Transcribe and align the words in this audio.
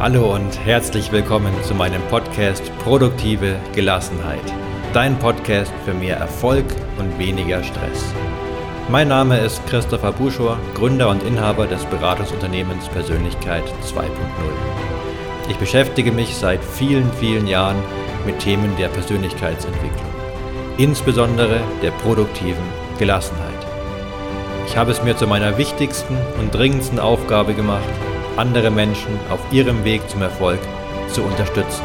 Hallo 0.00 0.34
und 0.34 0.58
herzlich 0.64 1.12
willkommen 1.12 1.52
zu 1.62 1.74
meinem 1.74 2.00
Podcast 2.08 2.72
Produktive 2.78 3.56
Gelassenheit. 3.74 4.40
Dein 4.94 5.18
Podcast 5.18 5.70
für 5.84 5.92
mehr 5.92 6.16
Erfolg 6.16 6.64
und 6.98 7.18
weniger 7.18 7.62
Stress. 7.62 8.14
Mein 8.88 9.08
Name 9.08 9.38
ist 9.40 9.60
Christopher 9.66 10.12
Buschor, 10.12 10.58
Gründer 10.74 11.10
und 11.10 11.22
Inhaber 11.22 11.66
des 11.66 11.84
Beratungsunternehmens 11.84 12.88
Persönlichkeit 12.88 13.64
2.0. 13.84 14.06
Ich 15.50 15.58
beschäftige 15.58 16.12
mich 16.12 16.34
seit 16.34 16.64
vielen, 16.64 17.12
vielen 17.12 17.46
Jahren 17.46 17.76
mit 18.24 18.38
Themen 18.38 18.74
der 18.78 18.88
Persönlichkeitsentwicklung, 18.88 20.10
insbesondere 20.78 21.60
der 21.82 21.90
produktiven 21.90 22.64
Gelassenheit. 22.98 23.52
Ich 24.66 24.78
habe 24.78 24.92
es 24.92 25.02
mir 25.02 25.14
zu 25.14 25.26
meiner 25.26 25.58
wichtigsten 25.58 26.16
und 26.38 26.54
dringendsten 26.54 26.98
Aufgabe 26.98 27.52
gemacht, 27.52 27.84
andere 28.40 28.70
Menschen 28.70 29.20
auf 29.28 29.40
ihrem 29.52 29.84
Weg 29.84 30.08
zum 30.08 30.22
Erfolg 30.22 30.58
zu 31.12 31.22
unterstützen. 31.22 31.84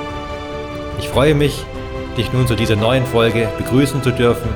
Ich 0.98 1.10
freue 1.10 1.36
mich, 1.36 1.66
dich 2.18 2.32
nun 2.32 2.48
zu 2.48 2.56
dieser 2.56 2.78
neuen 2.78 3.06
Folge 3.06 3.50
begrüßen 3.58 4.02
zu 4.02 4.12
dürfen 4.12 4.50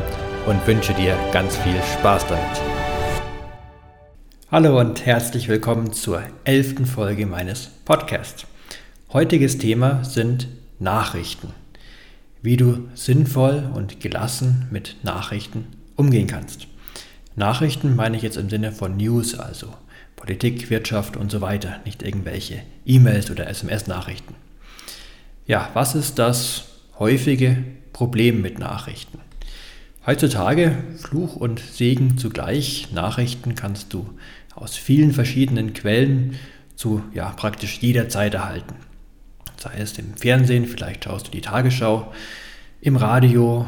und 0.45 0.65
wünsche 0.65 0.93
dir 0.93 1.17
ganz 1.33 1.57
viel 1.57 1.75
Spaß 1.99 2.25
damit. 2.27 2.61
Hallo 4.49 4.79
und 4.79 5.05
herzlich 5.05 5.49
willkommen 5.49 5.91
zur 5.91 6.23
elften 6.45 6.85
Folge 6.85 7.25
meines 7.25 7.67
Podcasts. 7.83 8.45
Heutiges 9.11 9.57
Thema 9.57 10.05
sind 10.05 10.47
Nachrichten. 10.79 11.49
Wie 12.41 12.55
du 12.55 12.87
sinnvoll 12.93 13.69
und 13.75 13.99
gelassen 13.99 14.69
mit 14.71 14.95
Nachrichten 15.03 15.67
umgehen 15.97 16.27
kannst. 16.27 16.67
Nachrichten 17.35 17.97
meine 17.97 18.15
ich 18.15 18.23
jetzt 18.23 18.37
im 18.37 18.49
Sinne 18.49 18.71
von 18.71 18.95
News, 18.95 19.37
also 19.37 19.73
Politik, 20.19 20.69
Wirtschaft 20.69 21.15
und 21.15 21.31
so 21.31 21.39
weiter, 21.39 21.79
nicht 21.85 22.03
irgendwelche 22.03 22.61
E-Mails 22.85 23.31
oder 23.31 23.47
SMS-Nachrichten. 23.47 24.35
Ja, 25.47 25.69
was 25.73 25.95
ist 25.95 26.19
das 26.19 26.65
häufige 26.99 27.63
Problem 27.93 28.41
mit 28.41 28.59
Nachrichten? 28.59 29.19
Heutzutage 30.05 30.77
Fluch 30.97 31.35
und 31.37 31.59
Segen 31.59 32.17
zugleich. 32.17 32.89
Nachrichten 32.91 33.55
kannst 33.55 33.93
du 33.93 34.09
aus 34.55 34.75
vielen 34.75 35.13
verschiedenen 35.13 35.73
Quellen 35.73 36.35
zu 36.75 37.01
ja, 37.13 37.29
praktisch 37.29 37.79
jeder 37.79 38.09
Zeit 38.09 38.33
erhalten. 38.33 38.75
Sei 39.57 39.73
es 39.77 39.97
im 39.97 40.15
Fernsehen, 40.15 40.65
vielleicht 40.65 41.05
schaust 41.05 41.27
du 41.27 41.31
die 41.31 41.41
Tagesschau, 41.41 42.11
im 42.81 42.95
Radio, 42.95 43.67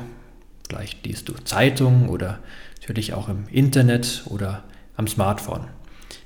vielleicht 0.68 1.06
liest 1.06 1.30
du 1.30 1.34
Zeitungen 1.34 2.10
oder 2.10 2.40
natürlich 2.80 3.14
auch 3.14 3.30
im 3.30 3.48
Internet 3.50 4.24
oder 4.28 4.64
am 4.96 5.08
Smartphone. 5.08 5.68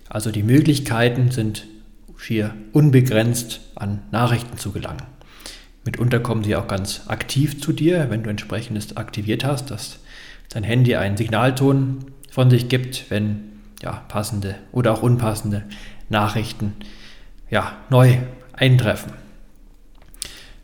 Also 0.10 0.32
die 0.32 0.44
Möglichkeiten 0.44 1.32
sind 1.32 1.68
schier 2.18 2.54
unbegrenzt 2.72 3.62
an 3.76 4.02
Nachrichten 4.12 4.58
zu 4.58 4.72
gelangen. 4.72 5.04
Mitunter 5.84 6.20
kommen 6.20 6.44
sie 6.44 6.56
auch 6.56 6.68
ganz 6.68 7.04
aktiv 7.08 7.62
zu 7.62 7.72
dir, 7.72 8.10
wenn 8.10 8.24
du 8.24 8.30
entsprechendes 8.30 8.98
aktiviert 8.98 9.44
hast, 9.44 9.70
dass 9.70 10.00
dein 10.50 10.64
Handy 10.64 10.96
einen 10.96 11.18
Signalton 11.18 12.06
von 12.32 12.50
sich 12.50 12.70
gibt, 12.70 13.06
wenn 13.10 13.52
ja, 13.82 14.04
passende 14.08 14.56
oder 14.72 14.94
auch 14.94 15.04
unpassende 15.04 15.64
Nachrichten 16.10 16.74
ja, 17.50 17.78
neu 17.90 18.18
eintreffen. 18.54 19.14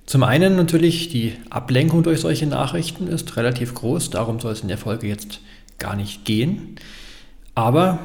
Zum 0.05 0.23
einen 0.23 0.55
natürlich 0.55 1.09
die 1.09 1.37
Ablenkung 1.49 2.03
durch 2.03 2.19
solche 2.19 2.47
Nachrichten 2.47 3.07
ist 3.07 3.37
relativ 3.37 3.75
groß, 3.75 4.09
darum 4.09 4.39
soll 4.39 4.53
es 4.53 4.61
in 4.61 4.67
der 4.67 4.77
Folge 4.77 5.07
jetzt 5.07 5.39
gar 5.77 5.95
nicht 5.95 6.25
gehen. 6.25 6.75
Aber 7.53 7.99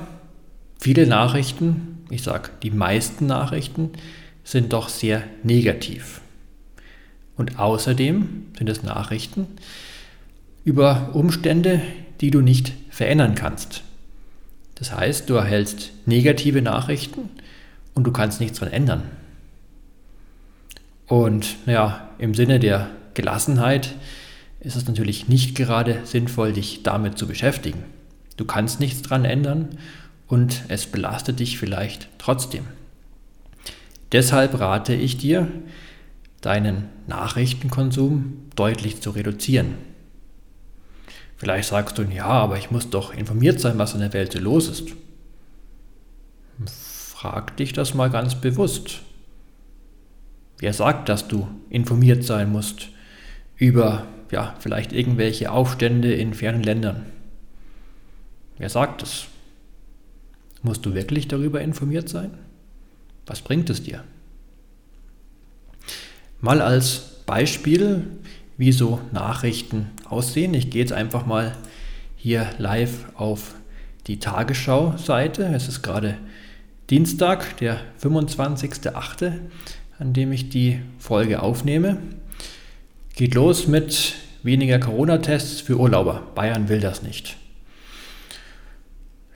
Viele 0.79 1.07
Nachrichten, 1.07 2.05
ich 2.11 2.23
sage 2.23 2.51
die 2.63 2.71
meisten 2.71 3.27
Nachrichten, 3.27 3.91
sind 4.45 4.73
doch 4.73 4.89
sehr 4.89 5.25
negativ. 5.43 6.21
Und 7.37 7.59
außerdem 7.59 8.47
sind 8.57 8.69
es 8.69 8.83
Nachrichten 8.83 9.47
über 10.65 11.11
Umstände, 11.15 11.81
die 12.21 12.31
du 12.31 12.41
nicht 12.41 12.73
verändern 12.91 13.35
kannst. 13.35 13.83
Das 14.77 14.93
heißt, 14.93 15.29
du 15.29 15.35
erhältst 15.35 15.93
negative 16.07 16.63
Nachrichten 16.63 17.31
und 17.95 18.05
du 18.05 18.13
kannst 18.13 18.41
nichts 18.41 18.59
daran 18.59 18.75
ändern. 18.75 19.03
Und 21.07 21.57
ja, 21.67 22.11
im 22.19 22.35
Sinne 22.35 22.59
der 22.59 22.91
Gelassenheit 23.15 23.95
ist 24.61 24.77
es 24.77 24.87
natürlich 24.87 25.29
nicht 25.29 25.55
gerade 25.55 26.01
sinnvoll, 26.05 26.53
dich 26.53 26.83
damit 26.83 27.17
zu 27.17 27.27
beschäftigen. 27.27 27.85
Du 28.37 28.45
kannst 28.45 28.81
nichts 28.81 29.03
daran 29.03 29.25
ändern 29.25 29.79
und 30.29 30.65
es 30.69 30.87
belastet 30.87 31.41
dich 31.41 31.59
vielleicht 31.59 32.09
trotzdem. 32.19 32.65
Deshalb 34.13 34.59
rate 34.59 34.95
ich 34.95 35.19
dir, 35.19 35.49
deinen 36.41 36.89
Nachrichtenkonsum 37.07 38.49
deutlich 38.55 39.01
zu 39.01 39.11
reduzieren. 39.11 39.75
Vielleicht 41.37 41.69
sagst 41.69 41.99
du, 41.99 42.03
ja, 42.03 42.27
aber 42.27 42.57
ich 42.57 42.71
muss 42.71 42.89
doch 42.89 43.13
informiert 43.13 43.61
sein, 43.61 43.79
was 43.79 43.95
in 43.95 44.01
der 44.01 44.13
Welt 44.13 44.33
so 44.33 44.39
los 44.39 44.69
ist. 44.69 44.89
Frag 46.67 47.57
dich 47.57 47.73
das 47.73 47.95
mal 47.95 48.11
ganz 48.11 48.37
bewusst. 48.37 49.01
Wer 50.59 50.73
sagt, 50.73 51.09
dass 51.09 51.29
du 51.29 51.49
informiert 51.69 52.25
sein 52.25 52.51
musst 52.51 52.89
über 53.57 54.07
ja, 54.31 54.55
vielleicht 54.59 54.93
irgendwelche 54.93 55.51
Aufstände 55.51 56.15
in 56.15 56.33
fernen 56.33 56.63
Ländern? 56.63 57.07
Wer 58.59 58.71
sagt 58.71 59.03
es? 59.03 59.27
Musst 60.67 60.85
du 60.85 60.95
wirklich 60.95 61.29
darüber 61.29 61.61
informiert 61.61 62.09
sein? 62.09 62.33
Was 63.25 63.41
bringt 63.41 63.71
es 63.71 63.85
dir? 63.85 64.03
Mal 66.41 66.61
als 66.61 67.23
Beispiel, 67.25 68.03
wie 68.57 68.73
so 68.73 69.01
Nachrichten 69.13 69.93
aussehen. 70.09 70.55
Ich 70.55 70.71
gehe 70.71 70.81
jetzt 70.81 70.93
einfach 70.93 71.25
mal 71.25 71.57
hier 72.17 72.51
live 72.59 73.05
auf 73.15 73.55
die 74.09 74.19
Tagesschau-Seite. 74.19 75.45
Es 75.55 75.69
ist 75.69 75.83
gerade 75.83 76.19
Dienstag, 76.91 77.59
der 77.59 77.79
25.08., 78.03 79.35
an 80.01 80.15
dem 80.15 80.33
ich 80.33 80.49
die 80.49 80.81
Folge 80.99 81.43
aufnehme. 81.43 81.99
Geht 83.15 83.37
los 83.37 83.69
mit 83.69 84.15
weniger 84.43 84.81
Corona-Tests 84.81 85.61
für 85.61 85.79
Urlauber. 85.79 86.27
Bayern 86.35 86.69
will 86.69 86.81
das 86.81 87.05
nicht. 87.05 87.37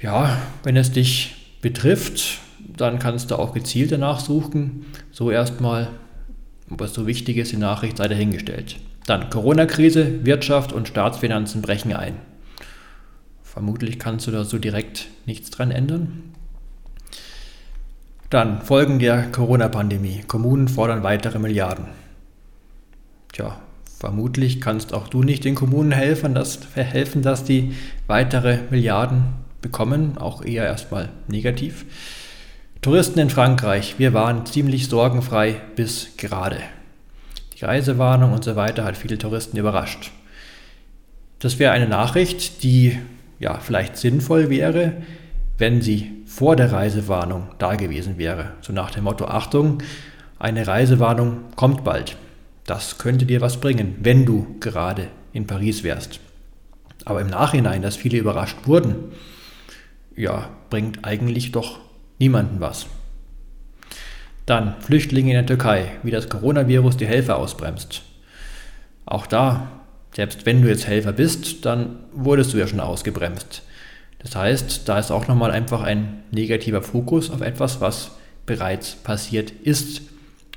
Ja, 0.01 0.39
wenn 0.63 0.77
es 0.77 0.93
dich 0.93 1.57
betrifft, 1.61 2.39
dann 2.59 2.99
kannst 2.99 3.31
du 3.31 3.37
auch 3.37 3.53
gezielt 3.53 3.93
danach 3.93 4.21
suchen. 4.21 4.87
So 5.11 5.31
erstmal, 5.31 5.89
es 6.81 6.95
so 6.95 7.07
wichtig 7.07 7.37
ist, 7.37 7.53
die 7.53 7.59
Nachricht 7.59 7.99
sei 7.99 8.09
dahingestellt. 8.09 8.77
Dann 9.07 9.29
Corona-Krise, 9.29 10.25
Wirtschaft 10.25 10.73
und 10.73 10.89
Staatsfinanzen 10.89 11.61
brechen 11.61 11.93
ein. 11.93 12.15
Vermutlich 13.43 13.99
kannst 13.99 14.27
du 14.27 14.31
da 14.31 14.45
so 14.45 14.59
direkt 14.59 15.09
nichts 15.27 15.51
dran 15.51 15.71
ändern. 15.71 16.23
Dann 18.31 18.63
Folgen 18.63 19.01
der 19.01 19.31
Corona-Pandemie. 19.31 20.23
Kommunen 20.27 20.69
fordern 20.69 21.03
weitere 21.03 21.39
Milliarden. 21.41 21.87
Tja, 23.33 23.61
vermutlich 23.99 24.61
kannst 24.61 24.95
auch 24.95 25.09
du 25.09 25.25
nicht 25.25 25.45
den 25.45 25.57
Kommunen 25.57 25.93
helfen, 25.93 26.35
dass, 26.35 26.61
helfen, 26.75 27.23
dass 27.23 27.45
die 27.45 27.75
weitere 28.07 28.61
Milliarden 28.71 29.25
bekommen, 29.63 30.19
auch 30.19 30.45
eher 30.45 30.65
erstmal 30.65 31.09
negativ. 31.29 31.85
Touristen 32.83 33.19
in 33.19 33.31
Frankreich, 33.31 33.97
wir 33.99 34.15
waren 34.15 34.47
ziemlich 34.47 34.89
sorgenfrei 34.89 35.61
bis 35.77 36.17
gerade. 36.17 36.59
Die 37.59 37.65
Reisewarnung 37.65 38.33
und 38.33 38.43
so 38.43 38.57
weiter 38.57 38.85
hat 38.85 38.97
viele 38.97 39.19
Touristen 39.19 39.59
überrascht. 39.59 40.13
Das 41.41 41.59
wäre 41.59 41.73
eine 41.73 41.89
Nachricht, 41.89 42.63
die 42.63 42.99
ja 43.39 43.59
vielleicht 43.59 43.97
sinnvoll 43.97 44.49
wäre, 44.49 44.95
wenn 45.59 45.83
sie 45.83 46.13
vor 46.27 46.57
der 46.57 46.73
Reisewarnung 46.73 47.49
da 47.59 47.75
gewesen 47.75 48.17
wäre. 48.17 48.53
So 48.63 48.73
nach 48.73 48.91
dem 48.91 49.05
Motto, 49.05 49.27
Achtung, 49.27 49.83
eine 50.39 50.67
Reisewarnung 50.67 51.45
kommt 51.57 51.85
bald. 51.85 52.17
Das 52.65 52.99
könnte 52.99 53.27
dir 53.27 53.41
was 53.41 53.61
bringen, 53.61 53.97
wenn 54.01 54.25
du 54.25 54.57
gerade 54.61 55.09
in 55.33 55.47
Paris 55.47 55.83
wärst. 55.83 56.21
Aber 57.05 57.21
im 57.21 57.27
Nachhinein, 57.27 57.83
dass 57.83 57.97
viele 57.97 58.19
überrascht 58.19 58.57
wurden, 58.65 59.13
ja, 60.17 60.49
bringt 60.71 61.05
eigentlich 61.05 61.53
doch 61.53 61.79
niemanden 62.19 62.61
was. 62.61 62.87
Dann 64.47 64.75
Flüchtlinge 64.81 65.31
in 65.31 65.37
der 65.37 65.47
Türkei, 65.47 65.93
wie 66.03 66.11
das 66.11 66.29
Coronavirus 66.29 66.97
die 66.97 67.07
Helfer 67.07 67.39
ausbremst. 67.39 68.03
Auch 69.07 69.27
da, 69.27 69.69
selbst 70.15 70.47
wenn 70.47 70.63
du 70.63 70.69
jetzt 70.69 70.87
Helfer 70.87 71.13
bist, 71.13 71.65
dann 71.65 72.01
wurdest 72.13 72.53
du 72.53 72.59
ja 72.59 72.67
schon 72.67 72.81
ausgebremst. 72.81 73.63
Das 74.19 74.37
heißt, 74.37 74.89
da 74.89 74.99
ist 74.99 75.11
auch 75.11 75.29
nochmal 75.29 75.51
einfach 75.51 75.83
ein 75.83 76.25
negativer 76.31 76.83
Fokus 76.83 77.31
auf 77.31 77.41
etwas, 77.41 77.81
was 77.81 78.13
bereits 78.45 78.97
passiert 78.97 79.51
ist, 79.51 80.03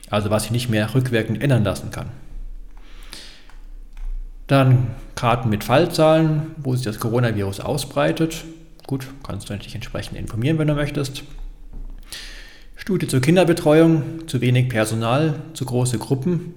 also 0.10 0.30
was 0.30 0.44
sich 0.44 0.52
nicht 0.52 0.70
mehr 0.70 0.94
rückwirkend 0.94 1.42
ändern 1.42 1.64
lassen 1.64 1.92
kann. 1.92 2.08
Dann 4.48 4.88
Karten 5.16 5.50
mit 5.50 5.64
Fallzahlen, 5.64 6.56
wo 6.58 6.76
sich 6.76 6.84
das 6.84 7.00
Coronavirus 7.00 7.62
ausbreitet. 7.62 8.44
Gut, 8.86 9.08
kannst 9.24 9.50
du 9.50 9.58
dich 9.58 9.76
entsprechend 9.76 10.18
informieren, 10.18 10.58
wenn 10.58 10.68
du 10.68 10.76
möchtest. 10.76 11.24
Studie 12.76 13.08
zur 13.08 13.22
Kinderbetreuung, 13.22 14.28
zu 14.28 14.42
wenig 14.42 14.68
Personal, 14.68 15.40
zu 15.54 15.64
große 15.64 16.00
Gruppen. 16.00 16.54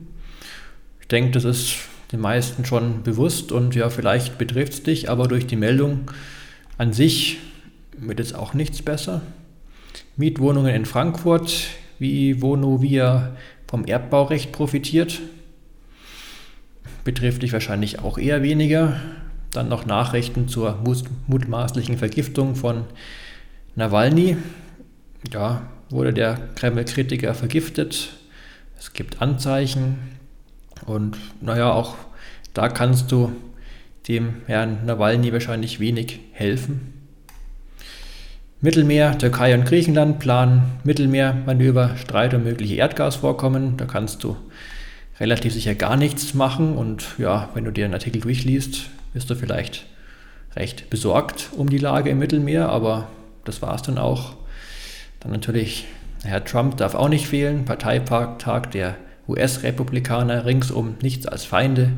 Ich 1.01 1.07
denke, 1.07 1.31
das 1.31 1.45
ist 1.45 1.77
den 2.11 2.19
meisten 2.21 2.65
schon 2.65 3.05
bewusst 3.05 3.53
und 3.53 3.77
ja, 3.77 3.91
vielleicht 3.91 4.39
betrifft 4.39 4.73
es 4.73 4.83
dich, 4.83 5.09
aber 5.09 5.29
durch 5.29 5.47
die 5.47 5.57
Meldung 5.57 6.11
an 6.79 6.93
sich 6.93 7.39
wird 7.97 8.19
jetzt 8.19 8.35
auch 8.35 8.55
nichts 8.55 8.83
besser. 8.83 9.23
Mietwohnungen 10.17 10.75
in 10.75 10.85
Frankfurt, 10.85 11.69
wie 11.99 12.43
Vonovia 12.43 13.37
vom 13.69 13.85
Erbbaurecht 13.85 14.51
profitiert, 14.51 15.21
betrifft 17.05 17.43
dich 17.43 17.53
wahrscheinlich 17.53 18.01
auch 18.01 18.19
eher 18.19 18.43
weniger. 18.43 19.01
Dann 19.57 19.71
noch 19.71 19.87
Nachrichten 19.87 20.49
zur 20.49 20.79
mutmaßlichen 21.29 21.97
Vergiftung 21.97 22.57
von 22.57 22.85
Nawalny. 23.75 24.37
Ja, 25.33 25.63
wurde 25.89 26.13
der 26.13 26.39
Kreml-Kritiker 26.57 27.33
vergiftet. 27.33 28.11
Es 28.79 28.93
gibt 28.93 29.23
Anzeichen. 29.23 29.97
Und 30.85 31.17
naja, 31.41 31.73
auch 31.73 31.95
da 32.53 32.69
kannst 32.69 33.11
du 33.11 33.33
dem 34.09 34.43
Herrn 34.47 34.85
Nawalny 34.85 35.33
wahrscheinlich 35.33 35.81
wenig 35.81 36.21
helfen. 36.33 36.93
Mittelmeer, 38.61 39.17
Türkei 39.17 39.55
und 39.55 39.65
Griechenland 39.65 40.19
planen 40.19 40.65
Mittelmeermanöver, 40.85 41.97
Streit 41.97 42.35
um 42.35 42.45
mögliche 42.45 42.75
Erdgasvorkommen. 42.75 43.79
Da 43.79 43.87
kannst 43.87 44.23
du 44.23 44.37
relativ 45.19 45.55
sicher 45.55 45.75
gar 45.75 45.97
nichts 45.97 46.35
machen. 46.35 46.77
Und 46.77 47.07
ja, 47.17 47.49
wenn 47.55 47.65
du 47.65 47.71
dir 47.71 47.87
einen 47.87 47.95
Artikel 47.95 48.21
durchliest, 48.21 48.91
bist 49.17 49.31
du 49.31 49.35
vielleicht 49.35 49.87
recht 50.57 50.91
besorgt 50.91 51.49
um 51.57 51.71
die 51.71 51.79
Lage 51.79 52.11
im 52.11 52.19
Mittelmeer, 52.19 52.69
aber 52.69 53.09
das 53.47 53.63
war 53.63 53.75
es 53.75 53.81
dann 53.81 53.97
auch. 53.97 54.35
Dann 55.21 55.33
natürlich, 55.33 55.87
Herr 56.23 56.45
Trump 56.45 56.77
darf 56.77 56.95
auch 56.95 57.09
nicht 57.09 57.27
fehlen, 57.27 57.65
Parteitag 57.65 58.67
der 58.67 58.97
US-Republikaner, 59.27 60.45
ringsum 60.45 60.97
nichts 61.01 61.27
als 61.27 61.47
Feinde. 61.47 61.93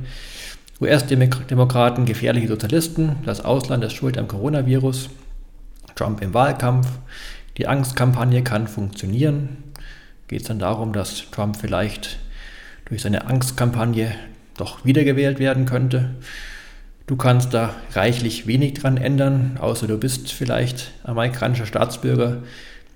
US-Demokraten, 0.80 2.04
gefährliche 2.04 2.46
Sozialisten, 2.46 3.16
das 3.24 3.44
Ausland 3.44 3.82
ist 3.82 3.94
schuld 3.94 4.16
am 4.16 4.28
Coronavirus. 4.28 5.10
Trump 5.96 6.22
im 6.22 6.34
Wahlkampf, 6.34 6.86
die 7.56 7.66
Angstkampagne 7.66 8.44
kann 8.44 8.68
funktionieren. 8.68 9.56
Geht 10.28 10.42
es 10.42 10.46
dann 10.46 10.60
darum, 10.60 10.92
dass 10.92 11.28
Trump 11.32 11.56
vielleicht 11.56 12.20
durch 12.84 13.02
seine 13.02 13.26
Angstkampagne 13.26 14.14
doch 14.56 14.84
wiedergewählt 14.84 15.40
werden 15.40 15.66
könnte. 15.66 16.14
Du 17.08 17.16
kannst 17.16 17.54
da 17.54 17.74
reichlich 17.94 18.46
wenig 18.46 18.74
dran 18.74 18.98
ändern, 18.98 19.56
außer 19.58 19.86
du 19.86 19.96
bist 19.96 20.30
vielleicht 20.30 20.92
amerikanischer 21.04 21.64
Staatsbürger. 21.64 22.42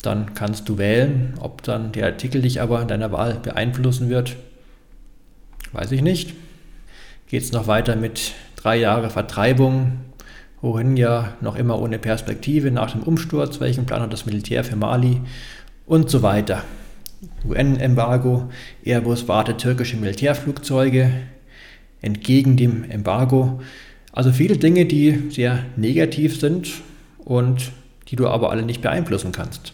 Dann 0.02 0.34
kannst 0.34 0.68
du 0.68 0.76
wählen. 0.76 1.32
Ob 1.40 1.62
dann 1.62 1.92
der 1.92 2.04
Artikel 2.04 2.42
dich 2.42 2.60
aber 2.60 2.82
in 2.82 2.88
deiner 2.88 3.10
Wahl 3.10 3.40
beeinflussen 3.42 4.10
wird, 4.10 4.36
weiß 5.72 5.92
ich 5.92 6.02
nicht. 6.02 6.34
Geht 7.28 7.42
es 7.42 7.52
noch 7.52 7.68
weiter 7.68 7.96
mit 7.96 8.34
drei 8.54 8.76
Jahre 8.76 9.08
Vertreibung, 9.08 10.00
wohin 10.60 10.98
ja 10.98 11.32
noch 11.40 11.56
immer 11.56 11.80
ohne 11.80 11.98
Perspektive 11.98 12.70
nach 12.70 12.90
dem 12.90 13.02
Umsturz, 13.04 13.60
welchen 13.60 13.86
Plan 13.86 14.02
hat 14.02 14.12
das 14.12 14.26
Militär 14.26 14.62
für 14.62 14.76
Mali 14.76 15.22
und 15.86 16.10
so 16.10 16.22
weiter. 16.22 16.64
UN-Embargo, 17.48 18.50
Airbus 18.84 19.26
wartet 19.26 19.56
türkische 19.56 19.96
Militärflugzeuge 19.96 21.12
entgegen 22.02 22.58
dem 22.58 22.84
Embargo. 22.84 23.62
Also 24.12 24.30
viele 24.30 24.58
Dinge, 24.58 24.84
die 24.84 25.30
sehr 25.30 25.64
negativ 25.76 26.38
sind 26.38 26.70
und 27.18 27.72
die 28.08 28.16
du 28.16 28.28
aber 28.28 28.50
alle 28.50 28.62
nicht 28.62 28.82
beeinflussen 28.82 29.32
kannst. 29.32 29.72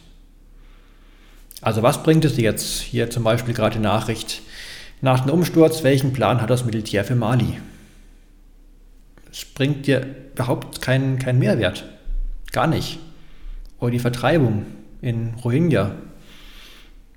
Also 1.61 1.82
was 1.82 2.05
bringt 2.05 2.25
es 2.25 2.37
dir 2.37 2.44
jetzt 2.44 2.81
hier 2.81 3.11
zum 3.11 3.25
Beispiel 3.25 3.52
gerade 3.52 3.76
die 3.76 3.82
Nachricht 3.82 4.43
nach 5.00 5.20
dem 5.20 5.32
Umsturz, 5.32 5.82
welchen 5.82 6.12
Plan 6.12 6.40
hat 6.40 6.50
das 6.50 6.64
Militär 6.64 7.05
für 7.05 7.17
Mali? 7.17 7.58
Es 9.31 9.44
bringt 9.44 9.87
dir 9.87 10.06
überhaupt 10.35 10.81
keinen, 10.81 11.19
keinen 11.19 11.41
Mehrwert. 11.41 11.84
Gar 12.52 12.69
nicht. 12.69 13.00
Oder 13.81 13.91
die 13.91 13.99
Vertreibung 13.99 14.67
in 15.00 15.34
Rohingya, 15.34 15.96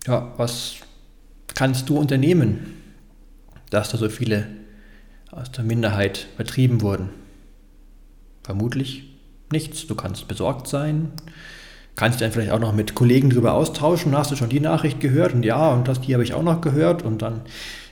ja, 0.08 0.34
was 0.38 0.76
kannst 1.54 1.90
du 1.90 1.98
unternehmen, 1.98 2.82
dass 3.70 3.90
da 3.90 3.98
so 3.98 4.10
viele 4.10 4.48
aus 5.32 5.52
der 5.52 5.64
Minderheit 5.64 6.28
vertrieben 6.36 6.82
wurden? 6.82 7.10
Vermutlich 8.44 9.04
nichts. 9.52 9.88
Du 9.88 9.96
kannst 9.96 10.28
besorgt 10.28 10.68
sein, 10.68 11.12
kannst 11.96 12.22
dann 12.22 12.32
vielleicht 12.32 12.52
auch 12.52 12.60
noch 12.60 12.74
mit 12.74 12.96
Kollegen 12.96 13.30
darüber 13.30 13.54
austauschen. 13.54 14.18
Hast 14.18 14.32
du 14.32 14.36
schon 14.36 14.50
die 14.50 14.60
Nachricht 14.60 15.00
gehört? 15.00 15.34
Und 15.34 15.44
ja, 15.44 15.72
und 15.72 15.88
das, 15.88 16.02
die 16.02 16.14
habe 16.14 16.24
ich 16.24 16.34
auch 16.34 16.44
noch 16.44 16.62
gehört. 16.62 17.04
Und 17.04 17.22
dann 17.22 17.42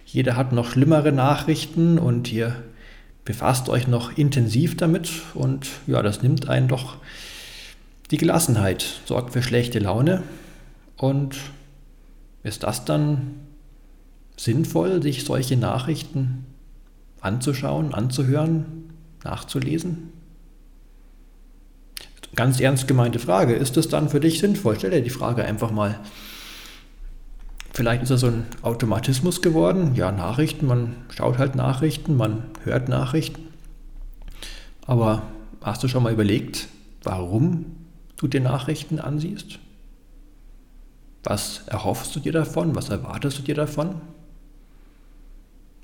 jeder 0.06 0.36
hat 0.36 0.52
noch 0.52 0.72
schlimmere 0.72 1.12
Nachrichten 1.12 2.00
und 2.00 2.32
ihr 2.32 2.56
befasst 3.26 3.70
euch 3.70 3.88
noch 3.88 4.18
intensiv 4.18 4.76
damit. 4.76 5.12
Und 5.34 5.68
ja, 5.88 6.02
das 6.02 6.24
nimmt 6.24 6.50
einen 6.50 6.68
doch 6.68 6.98
die 8.10 8.18
Gelassenheit, 8.18 8.84
sorgt 9.06 9.34
für 9.34 9.44
schlechte 9.44 9.80
Laune. 9.80 10.24
Und 10.98 11.38
ist 12.44 12.64
das 12.64 12.86
dann 12.86 13.36
sinnvoll, 14.36 15.04
sich 15.04 15.26
solche 15.26 15.58
Nachrichten 15.58 16.46
anzuschauen, 17.22 17.94
anzuhören, 17.94 18.94
nachzulesen? 19.24 20.14
Ganz 22.36 22.60
ernst 22.60 22.88
gemeinte 22.88 23.20
Frage. 23.20 23.54
Ist 23.54 23.76
es 23.78 23.90
dann 23.90 24.10
für 24.10 24.20
dich 24.20 24.40
sinnvoll? 24.40 24.76
Stell 24.78 24.92
dir 24.92 25.02
die 25.02 25.10
Frage 25.10 25.44
einfach 25.44 25.72
mal. 25.72 26.00
Vielleicht 27.74 28.04
ist 28.04 28.12
das 28.12 28.22
so 28.22 28.28
ein 28.28 28.46
Automatismus 28.62 29.42
geworden. 29.42 29.96
Ja, 29.96 30.12
Nachrichten, 30.12 30.66
man 30.66 30.96
schaut 31.10 31.38
halt 31.38 31.56
Nachrichten, 31.56 32.16
man 32.18 32.44
hört 32.64 32.90
Nachrichten. 32.90 33.48
Aber 34.86 35.24
hast 35.62 35.84
du 35.84 35.88
schon 35.88 36.04
mal 36.04 36.14
überlegt, 36.14 36.68
warum 37.04 37.66
du 38.18 38.28
dir 38.28 38.42
Nachrichten 38.42 39.00
ansiehst? 39.00 39.60
Was 41.24 41.64
erhoffst 41.68 42.16
du 42.16 42.20
dir 42.20 42.32
davon? 42.32 42.76
Was 42.76 42.90
erwartest 42.90 43.40
du 43.40 43.42
dir 43.44 43.56
davon? 43.56 44.02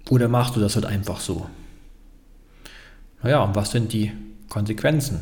Oder 0.09 0.27
machst 0.27 0.55
du 0.55 0.59
das 0.59 0.75
halt 0.75 0.85
einfach 0.85 1.19
so? 1.19 1.49
Naja, 3.23 3.43
und 3.43 3.55
was 3.55 3.71
sind 3.71 3.91
die 3.91 4.11
Konsequenzen? 4.49 5.21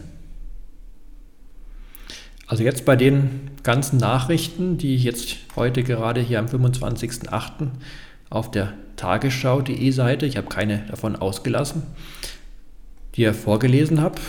Also 2.47 2.63
jetzt 2.63 2.85
bei 2.85 2.95
den 2.95 3.51
ganzen 3.63 3.97
Nachrichten, 3.97 4.77
die 4.77 4.95
ich 4.95 5.03
jetzt 5.03 5.38
heute 5.56 5.83
gerade 5.83 6.21
hier 6.21 6.39
am 6.39 6.47
25.08. 6.47 7.69
auf 8.29 8.51
der 8.51 8.74
Tagesschau.de 8.98 9.91
Seite, 9.91 10.25
ich 10.25 10.38
habe 10.38 10.48
keine 10.48 10.86
davon 10.88 11.15
ausgelassen, 11.15 11.84
die 13.15 13.25
ich 13.25 13.36
vorgelesen 13.36 14.01
habe, 14.01 14.19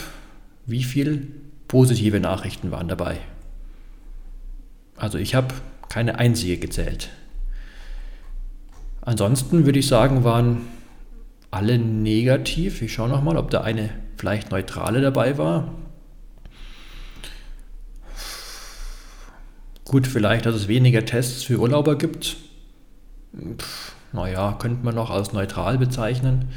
wie 0.65 0.83
viele 0.83 1.21
positive 1.67 2.19
Nachrichten 2.19 2.71
waren 2.71 2.87
dabei. 2.87 3.17
Also 4.95 5.17
ich 5.17 5.35
habe 5.35 5.53
keine 5.89 6.17
einzige 6.17 6.57
gezählt. 6.57 7.09
Ansonsten 9.05 9.65
würde 9.65 9.79
ich 9.79 9.87
sagen, 9.87 10.23
waren 10.23 10.61
alle 11.51 11.77
negativ. 11.77 12.81
Ich 12.81 12.93
schaue 12.93 13.09
nochmal, 13.09 13.37
ob 13.37 13.51
da 13.51 13.61
eine 13.61 13.91
vielleicht 14.17 14.51
neutrale 14.51 14.99
dabei 14.99 15.37
war. 15.37 15.73
Gut, 19.85 20.07
vielleicht, 20.07 20.47
dass 20.47 20.55
es 20.55 20.67
weniger 20.67 21.05
Tests 21.05 21.43
für 21.43 21.59
Urlauber 21.59 21.97
gibt. 21.97 22.37
naja, 24.11 24.53
könnte 24.59 24.83
man 24.83 24.95
noch 24.95 25.11
als 25.11 25.31
neutral 25.31 25.77
bezeichnen. 25.77 26.49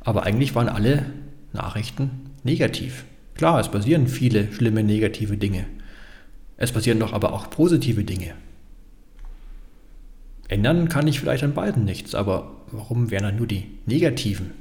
Aber 0.00 0.24
eigentlich 0.24 0.54
waren 0.56 0.68
alle 0.68 1.06
Nachrichten 1.52 2.32
negativ. 2.42 3.04
Klar, 3.34 3.60
es 3.60 3.70
passieren 3.70 4.08
viele 4.08 4.52
schlimme 4.52 4.82
negative 4.82 5.36
Dinge. 5.36 5.66
Es 6.56 6.72
passieren 6.72 6.98
doch 6.98 7.12
aber 7.12 7.32
auch 7.32 7.50
positive 7.50 8.04
Dinge. 8.04 8.34
Ändern 10.48 10.88
kann 10.88 11.06
ich 11.06 11.20
vielleicht 11.20 11.44
an 11.44 11.54
beiden 11.54 11.84
nichts, 11.84 12.14
aber 12.14 12.50
warum 12.70 13.10
werden 13.10 13.24
dann 13.24 13.36
nur 13.36 13.46
die 13.46 13.66
negativen 13.86 14.52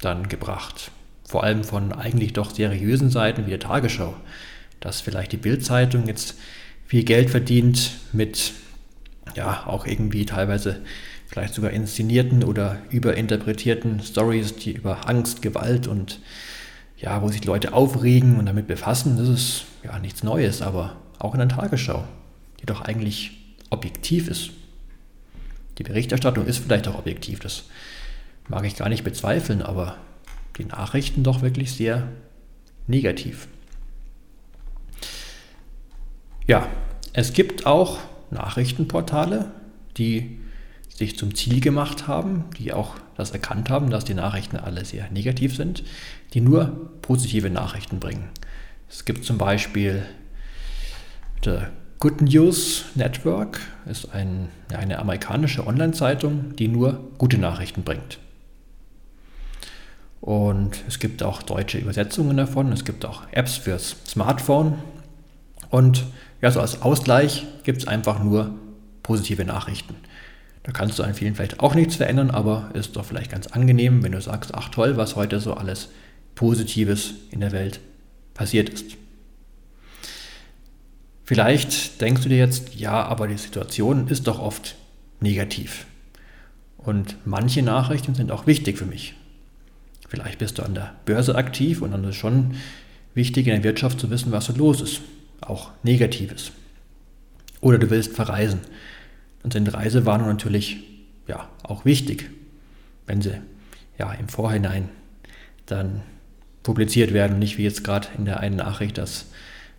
dann 0.00 0.28
gebracht? 0.28 0.90
Vor 1.24 1.42
allem 1.42 1.64
von 1.64 1.92
eigentlich 1.92 2.32
doch 2.32 2.50
seriösen 2.50 3.10
Seiten 3.10 3.46
wie 3.46 3.50
der 3.50 3.60
Tagesschau 3.60 4.14
dass 4.80 5.00
vielleicht 5.00 5.32
die 5.32 5.36
Bildzeitung 5.36 6.06
jetzt 6.06 6.36
viel 6.86 7.04
Geld 7.04 7.30
verdient 7.30 7.92
mit 8.12 8.52
ja 9.34 9.66
auch 9.66 9.86
irgendwie 9.86 10.24
teilweise 10.24 10.82
vielleicht 11.26 11.54
sogar 11.54 11.72
inszenierten 11.72 12.44
oder 12.44 12.78
überinterpretierten 12.90 14.00
Stories, 14.00 14.54
die 14.54 14.72
über 14.72 15.08
Angst, 15.08 15.42
Gewalt 15.42 15.88
und 15.88 16.20
ja, 16.96 17.20
wo 17.20 17.28
sich 17.28 17.44
Leute 17.44 17.74
aufregen 17.74 18.38
und 18.38 18.46
damit 18.46 18.68
befassen. 18.68 19.16
Das 19.18 19.28
ist 19.28 19.64
ja 19.82 19.98
nichts 19.98 20.22
Neues, 20.22 20.62
aber 20.62 20.96
auch 21.18 21.34
in 21.34 21.40
der 21.40 21.48
Tagesschau, 21.48 22.04
die 22.60 22.66
doch 22.66 22.80
eigentlich 22.80 23.32
objektiv 23.76 24.28
ist. 24.28 24.50
Die 25.78 25.82
Berichterstattung 25.82 26.46
ist 26.46 26.58
vielleicht 26.58 26.88
auch 26.88 26.98
objektiv, 26.98 27.40
das 27.40 27.64
mag 28.48 28.64
ich 28.64 28.76
gar 28.76 28.88
nicht 28.88 29.04
bezweifeln, 29.04 29.62
aber 29.62 29.96
die 30.56 30.64
Nachrichten 30.64 31.22
doch 31.22 31.42
wirklich 31.42 31.72
sehr 31.72 32.08
negativ. 32.86 33.48
Ja, 36.46 36.68
Es 37.12 37.32
gibt 37.32 37.64
auch 37.64 37.98
Nachrichtenportale, 38.30 39.50
die 39.96 40.38
sich 40.90 41.16
zum 41.16 41.34
Ziel 41.34 41.60
gemacht 41.60 42.08
haben, 42.08 42.44
die 42.58 42.74
auch 42.74 42.94
das 43.16 43.30
erkannt 43.30 43.70
haben, 43.70 43.88
dass 43.88 44.04
die 44.04 44.12
Nachrichten 44.12 44.56
alle 44.58 44.84
sehr 44.84 45.10
negativ 45.10 45.56
sind, 45.56 45.82
die 46.34 46.42
nur 46.42 46.90
positive 47.00 47.48
Nachrichten 47.48 48.00
bringen. 48.00 48.28
Es 48.90 49.06
gibt 49.06 49.24
zum 49.24 49.38
Beispiel 49.38 50.04
The 51.42 51.60
Good 51.98 52.20
News 52.20 52.84
Network, 52.94 53.58
ist 53.86 54.12
ein, 54.12 54.50
eine 54.76 54.98
amerikanische 54.98 55.66
Online-Zeitung, 55.66 56.54
die 56.56 56.68
nur 56.68 57.00
gute 57.16 57.38
Nachrichten 57.38 57.84
bringt. 57.84 58.18
Und 60.20 60.76
es 60.88 60.98
gibt 60.98 61.22
auch 61.22 61.42
deutsche 61.42 61.78
Übersetzungen 61.78 62.36
davon, 62.36 62.70
es 62.70 62.84
gibt 62.84 63.06
auch 63.06 63.22
Apps 63.32 63.56
fürs 63.56 63.96
Smartphone. 64.06 64.74
Und 65.70 66.04
ja, 66.42 66.50
so 66.50 66.60
als 66.60 66.82
Ausgleich 66.82 67.46
gibt 67.64 67.78
es 67.78 67.88
einfach 67.88 68.22
nur 68.22 68.50
positive 69.02 69.46
Nachrichten. 69.46 69.94
Da 70.64 70.72
kannst 70.72 70.98
du 70.98 71.02
an 71.02 71.14
vielen 71.14 71.34
vielleicht 71.34 71.60
auch 71.60 71.74
nichts 71.74 71.96
verändern, 71.96 72.30
aber 72.30 72.70
ist 72.74 72.96
doch 72.96 73.06
vielleicht 73.06 73.30
ganz 73.30 73.46
angenehm, 73.46 74.02
wenn 74.02 74.12
du 74.12 74.20
sagst, 74.20 74.52
ach 74.54 74.68
toll, 74.68 74.98
was 74.98 75.16
heute 75.16 75.40
so 75.40 75.54
alles 75.54 75.88
Positives 76.34 77.14
in 77.30 77.40
der 77.40 77.52
Welt 77.52 77.80
passiert 78.34 78.68
ist. 78.68 78.96
Vielleicht 81.26 82.00
denkst 82.00 82.22
du 82.22 82.28
dir 82.28 82.38
jetzt, 82.38 82.74
ja, 82.76 83.04
aber 83.04 83.28
die 83.28 83.36
Situation 83.36 84.08
ist 84.08 84.26
doch 84.26 84.38
oft 84.38 84.76
negativ. 85.20 85.86
Und 86.78 87.16
manche 87.26 87.62
Nachrichten 87.62 88.14
sind 88.14 88.32
auch 88.32 88.46
wichtig 88.46 88.78
für 88.78 88.86
mich. 88.86 89.14
Vielleicht 90.08 90.38
bist 90.38 90.58
du 90.58 90.62
an 90.62 90.74
der 90.74 90.94
Börse 91.04 91.34
aktiv 91.34 91.82
und 91.82 91.90
dann 91.90 92.04
ist 92.04 92.10
es 92.10 92.16
schon 92.16 92.54
wichtig 93.14 93.48
in 93.48 93.54
der 93.54 93.64
Wirtschaft 93.64 94.00
zu 94.00 94.08
wissen, 94.08 94.32
was 94.32 94.46
so 94.46 94.54
los 94.54 94.80
ist. 94.80 95.00
Auch 95.40 95.72
Negatives. 95.82 96.52
Oder 97.60 97.78
du 97.78 97.90
willst 97.90 98.14
verreisen 98.14 98.60
dann 99.46 99.64
sind 99.64 99.74
Reisewarnungen 99.74 100.32
natürlich 100.32 100.78
ja, 101.28 101.48
auch 101.62 101.84
wichtig, 101.84 102.30
wenn 103.06 103.22
sie 103.22 103.40
ja, 103.96 104.12
im 104.12 104.28
Vorhinein 104.28 104.88
dann 105.66 106.02
publiziert 106.64 107.12
werden, 107.12 107.38
nicht 107.38 107.56
wie 107.56 107.62
jetzt 107.62 107.84
gerade 107.84 108.08
in 108.18 108.24
der 108.24 108.40
einen 108.40 108.56
Nachricht, 108.56 108.98
dass 108.98 109.26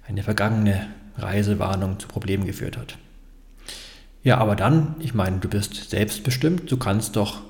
eine 0.07 0.23
vergangene 0.23 0.87
Reisewarnung 1.17 1.99
zu 1.99 2.07
Problemen 2.07 2.45
geführt 2.45 2.77
hat. 2.77 2.97
Ja, 4.23 4.37
aber 4.37 4.55
dann, 4.55 4.95
ich 4.99 5.13
meine, 5.13 5.37
du 5.39 5.47
bist 5.47 5.89
selbstbestimmt, 5.89 6.69
du 6.71 6.77
kannst 6.77 7.15
doch, 7.15 7.41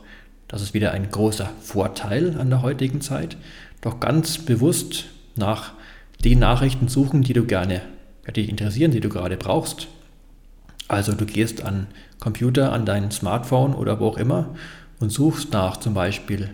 das 0.47 0.61
ist 0.61 0.73
wieder 0.73 0.91
ein 0.91 1.09
großer 1.09 1.49
Vorteil 1.61 2.39
an 2.39 2.49
der 2.49 2.61
heutigen 2.61 3.01
Zeit, 3.01 3.37
doch 3.81 3.99
ganz 3.99 4.37
bewusst 4.37 5.05
nach 5.35 5.73
den 6.23 6.39
Nachrichten 6.39 6.87
suchen, 6.87 7.21
die 7.21 7.33
du 7.33 7.45
gerne, 7.45 7.81
die 8.27 8.33
dich 8.33 8.49
interessieren, 8.49 8.91
die 8.91 8.99
du 8.99 9.09
gerade 9.09 9.37
brauchst. 9.37 9.87
Also 10.87 11.13
du 11.13 11.25
gehst 11.25 11.63
an 11.63 11.87
Computer, 12.19 12.71
an 12.71 12.85
dein 12.85 13.11
Smartphone 13.11 13.73
oder 13.73 13.99
wo 13.99 14.07
auch 14.07 14.17
immer 14.17 14.55
und 14.99 15.11
suchst 15.11 15.51
nach 15.53 15.77
zum 15.77 15.93
Beispiel 15.93 16.49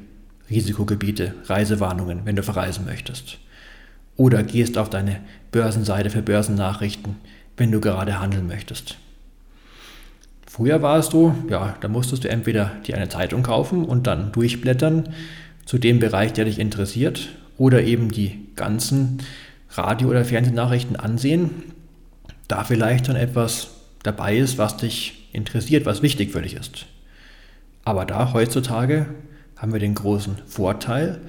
Risikogebiete, 0.49 1.35
Reisewarnungen, 1.45 2.21
wenn 2.25 2.35
du 2.35 2.43
verreisen 2.43 2.85
möchtest. 2.85 3.37
Oder 4.15 4.43
gehst 4.43 4.77
auf 4.77 4.89
deine 4.89 5.21
Börsenseite 5.51 6.09
für 6.09 6.21
Börsennachrichten, 6.21 7.15
wenn 7.57 7.71
du 7.71 7.79
gerade 7.79 8.19
handeln 8.19 8.47
möchtest. 8.47 8.97
Früher 10.47 10.81
war 10.81 10.99
es 10.99 11.07
so, 11.07 11.33
ja, 11.49 11.75
da 11.81 11.87
musstest 11.87 12.23
du 12.23 12.29
entweder 12.29 12.71
dir 12.85 12.95
eine 12.95 13.09
Zeitung 13.09 13.41
kaufen 13.41 13.85
und 13.85 14.05
dann 14.05 14.31
durchblättern 14.31 15.09
zu 15.65 15.77
dem 15.77 15.99
Bereich, 15.99 16.33
der 16.33 16.45
dich 16.45 16.59
interessiert, 16.59 17.29
oder 17.57 17.83
eben 17.83 18.11
die 18.11 18.47
ganzen 18.55 19.19
Radio- 19.71 20.09
oder 20.09 20.25
Fernsehnachrichten 20.25 20.95
ansehen, 20.95 21.49
da 22.47 22.63
vielleicht 22.63 23.09
dann 23.09 23.15
etwas 23.15 23.69
dabei 24.03 24.37
ist, 24.37 24.57
was 24.57 24.77
dich 24.77 25.29
interessiert, 25.33 25.85
was 25.85 26.01
wichtig 26.01 26.31
für 26.31 26.41
dich 26.41 26.55
ist. 26.55 26.85
Aber 27.83 28.05
da 28.05 28.33
heutzutage 28.33 29.07
haben 29.57 29.73
wir 29.73 29.79
den 29.79 29.95
großen 29.95 30.37
Vorteil, 30.45 31.21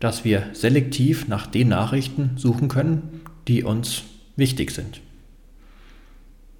dass 0.00 0.24
wir 0.24 0.46
selektiv 0.52 1.28
nach 1.28 1.46
den 1.46 1.68
Nachrichten 1.68 2.32
suchen 2.36 2.68
können, 2.68 3.20
die 3.46 3.62
uns 3.62 4.02
wichtig 4.36 4.72
sind. 4.72 5.00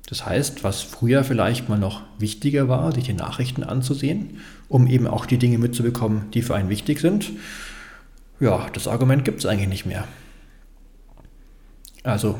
Das 0.09 0.27
heißt, 0.27 0.65
was 0.65 0.83
früher 0.83 1.25
vielleicht 1.25 1.69
mal 1.69 1.79
noch 1.79 2.03
wichtiger 2.19 2.69
war, 2.69 2.93
sich 2.93 3.05
die 3.05 3.13
Nachrichten 3.13 3.63
anzusehen, 3.63 4.39
um 4.69 4.87
eben 4.87 5.07
auch 5.07 5.27
die 5.27 5.39
Dinge 5.39 5.59
mitzubekommen, 5.59 6.31
die 6.33 6.43
für 6.43 6.55
einen 6.55 6.69
wichtig 6.69 7.01
sind, 7.01 7.31
ja, 8.41 8.69
das 8.73 8.89
Argument 8.89 9.25
gibt 9.25 9.41
es 9.41 9.47
eigentlich 9.47 9.69
nicht 9.69 9.87
mehr. 9.87 10.07
Also 12.03 12.39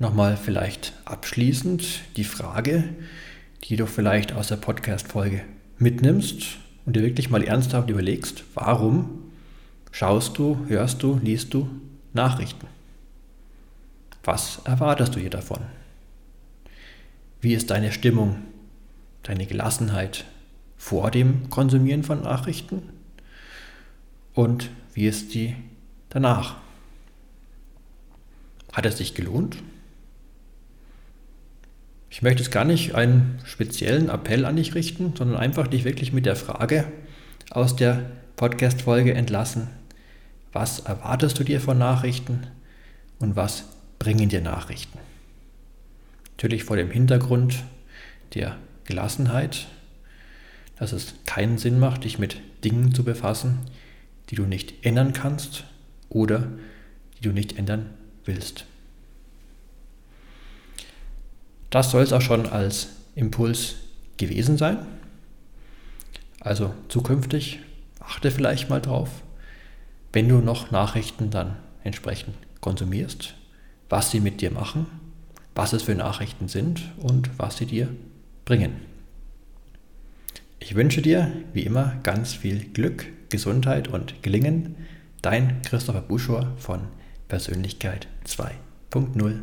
Nochmal 0.00 0.36
vielleicht 0.36 0.92
abschließend 1.06 1.84
die 2.16 2.22
Frage, 2.22 2.84
die 3.64 3.74
du 3.74 3.86
vielleicht 3.86 4.32
aus 4.32 4.46
der 4.46 4.54
Podcast-Folge 4.54 5.40
mitnimmst 5.76 6.58
und 6.86 6.94
dir 6.94 7.02
wirklich 7.02 7.30
mal 7.30 7.42
ernsthaft 7.42 7.90
überlegst, 7.90 8.44
warum 8.54 9.27
schaust 9.90 10.38
du, 10.38 10.66
hörst 10.68 11.02
du, 11.02 11.18
liest 11.22 11.54
du 11.54 11.68
Nachrichten? 12.12 12.66
Was 14.24 14.60
erwartest 14.64 15.14
du 15.14 15.20
hier 15.20 15.30
davon? 15.30 15.60
Wie 17.40 17.54
ist 17.54 17.70
deine 17.70 17.92
Stimmung, 17.92 18.36
deine 19.22 19.46
Gelassenheit 19.46 20.24
vor 20.76 21.10
dem 21.10 21.48
Konsumieren 21.50 22.02
von 22.02 22.22
Nachrichten? 22.22 22.82
Und 24.34 24.70
wie 24.94 25.06
ist 25.06 25.34
die 25.34 25.54
danach? 26.10 26.56
Hat 28.72 28.86
es 28.86 28.98
sich 28.98 29.14
gelohnt? 29.14 29.56
Ich 32.10 32.22
möchte 32.22 32.42
jetzt 32.42 32.52
gar 32.52 32.64
nicht 32.64 32.94
einen 32.94 33.38
speziellen 33.44 34.08
Appell 34.08 34.44
an 34.44 34.56
dich 34.56 34.74
richten, 34.74 35.14
sondern 35.16 35.38
einfach 35.38 35.68
dich 35.68 35.84
wirklich 35.84 36.12
mit 36.12 36.26
der 36.26 36.36
Frage 36.36 36.84
aus 37.50 37.76
der 37.76 38.10
Podcast-Folge 38.36 39.14
entlassen. 39.14 39.68
Was 40.52 40.80
erwartest 40.80 41.38
du 41.38 41.44
dir 41.44 41.60
von 41.60 41.78
Nachrichten 41.78 42.46
und 43.18 43.36
was 43.36 43.64
bringen 43.98 44.28
dir 44.28 44.40
Nachrichten? 44.40 44.98
Natürlich 46.36 46.64
vor 46.64 46.76
dem 46.76 46.90
Hintergrund 46.90 47.64
der 48.34 48.56
Gelassenheit, 48.84 49.66
dass 50.78 50.92
es 50.92 51.14
keinen 51.26 51.58
Sinn 51.58 51.78
macht, 51.78 52.04
dich 52.04 52.18
mit 52.18 52.40
Dingen 52.64 52.94
zu 52.94 53.04
befassen, 53.04 53.58
die 54.30 54.36
du 54.36 54.44
nicht 54.44 54.84
ändern 54.86 55.12
kannst 55.12 55.64
oder 56.08 56.48
die 57.18 57.22
du 57.22 57.32
nicht 57.32 57.58
ändern 57.58 57.90
willst. 58.24 58.64
Das 61.70 61.90
soll 61.90 62.02
es 62.02 62.12
auch 62.12 62.22
schon 62.22 62.46
als 62.46 62.88
Impuls 63.14 63.76
gewesen 64.16 64.56
sein. 64.56 64.78
Also 66.40 66.72
zukünftig 66.88 67.58
achte 68.00 68.30
vielleicht 68.30 68.70
mal 68.70 68.80
drauf, 68.80 69.10
wenn 70.18 70.28
du 70.28 70.38
noch 70.38 70.72
Nachrichten 70.72 71.30
dann 71.30 71.54
entsprechend 71.84 72.34
konsumierst, 72.60 73.34
was 73.88 74.10
sie 74.10 74.18
mit 74.18 74.40
dir 74.40 74.50
machen, 74.50 74.88
was 75.54 75.72
es 75.72 75.84
für 75.84 75.94
Nachrichten 75.94 76.48
sind 76.48 76.82
und 76.96 77.38
was 77.38 77.58
sie 77.58 77.66
dir 77.66 77.86
bringen. 78.44 78.72
Ich 80.58 80.74
wünsche 80.74 81.02
dir 81.02 81.30
wie 81.52 81.62
immer 81.62 82.00
ganz 82.02 82.34
viel 82.34 82.64
Glück, 82.64 83.06
Gesundheit 83.28 83.86
und 83.86 84.20
Gelingen. 84.24 84.74
Dein 85.22 85.62
Christopher 85.62 86.00
Buschor 86.00 86.52
von 86.56 86.80
Persönlichkeit 87.28 88.08
2.0. 88.26 89.38